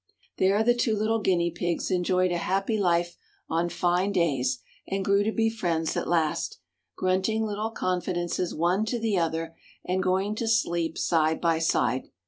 There 0.39 0.63
the 0.63 0.73
two 0.73 0.95
little 0.95 1.19
guinea 1.21 1.51
pigs 1.51 1.91
enjoyed 1.91 2.31
a 2.31 2.39
happy 2.39 2.75
life 2.79 3.17
on 3.47 3.69
fine 3.69 4.11
days 4.11 4.57
and 4.87 5.05
grew 5.05 5.23
to 5.23 5.31
be 5.31 5.47
friends 5.51 5.95
at 5.95 6.07
last, 6.07 6.57
grunting 6.97 7.45
little 7.45 7.69
confidences 7.69 8.51
one 8.55 8.83
to 8.85 8.97
the 8.97 9.19
other 9.19 9.55
and 9.85 10.01
going 10.01 10.33
to 10.37 10.47
sleep 10.47 10.97
side 10.97 11.39
by 11.39 11.59
side. 11.59 12.09